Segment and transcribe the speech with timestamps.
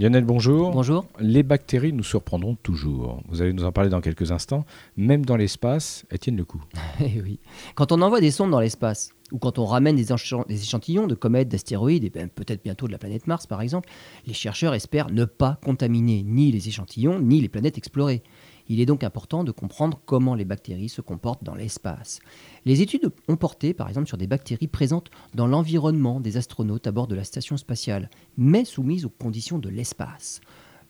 [0.00, 0.70] Lionel, bonjour.
[0.70, 1.04] Bonjour.
[1.18, 3.22] Les bactéries nous surprendront toujours.
[3.28, 4.64] Vous allez nous en parler dans quelques instants.
[4.96, 6.64] Même dans l'espace, elles tiennent le coup.
[7.00, 7.38] Eh oui.
[7.74, 10.10] Quand on envoie des sondes dans l'espace, ou quand on ramène des
[10.48, 13.90] échantillons de comètes, d'astéroïdes, et ben, peut-être bientôt de la planète Mars par exemple,
[14.26, 18.22] les chercheurs espèrent ne pas contaminer ni les échantillons, ni les planètes explorées.
[18.70, 22.20] Il est donc important de comprendre comment les bactéries se comportent dans l'espace.
[22.64, 26.92] Les études ont porté par exemple sur des bactéries présentes dans l'environnement des astronautes à
[26.92, 30.40] bord de la station spatiale, mais soumises aux conditions de l'espace.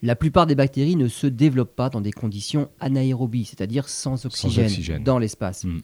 [0.03, 4.67] La plupart des bactéries ne se développent pas dans des conditions anaérobies, c'est-à-dire sans oxygène,
[4.67, 5.03] oxygène.
[5.03, 5.65] dans l'espace.
[5.65, 5.81] Mm.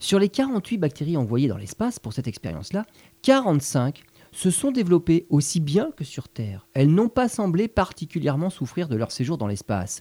[0.00, 2.84] Sur les 48 bactéries envoyées dans l'espace pour cette expérience-là,
[3.22, 4.02] 45
[4.32, 6.66] se sont développées aussi bien que sur Terre.
[6.74, 10.00] Elles n'ont pas semblé particulièrement souffrir de leur séjour dans l'espace.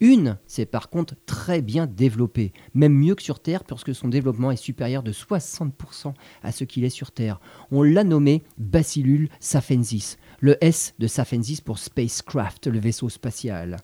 [0.00, 4.50] Une s'est par contre très bien développée, même mieux que sur Terre, puisque son développement
[4.50, 7.40] est supérieur de 60% à ce qu'il est sur Terre.
[7.70, 13.78] On l'a nommé Bacillus safensis, le S de Safensis pour spacecraft, le vaisseau spatial.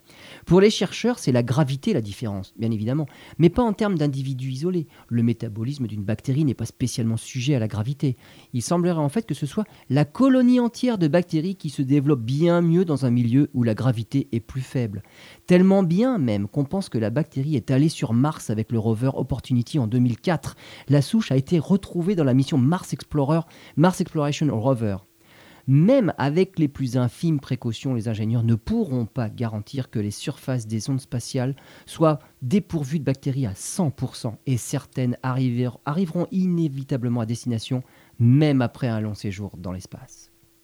[0.45, 3.07] Pour les chercheurs, c'est la gravité la différence, bien évidemment,
[3.39, 4.87] mais pas en termes d'individus isolés.
[5.09, 8.17] Le métabolisme d'une bactérie n'est pas spécialement sujet à la gravité.
[8.53, 12.23] Il semblerait en fait que ce soit la colonie entière de bactéries qui se développe
[12.23, 15.03] bien mieux dans un milieu où la gravité est plus faible.
[15.47, 19.11] Tellement bien même qu'on pense que la bactérie est allée sur Mars avec le rover
[19.15, 20.57] Opportunity en 2004.
[20.89, 23.41] La souche a été retrouvée dans la mission Mars Explorer,
[23.77, 24.97] Mars Exploration Rover.
[25.69, 30.67] Même avec les plus infimes précautions, les ingénieurs ne pourront pas garantir que les surfaces
[30.67, 31.55] des ondes spatiales
[31.87, 37.85] soient dépourvues de bactéries à 100%, et certaines arriver- arriveront inévitablement à destination,
[38.19, 40.32] même après un long séjour dans l'espace.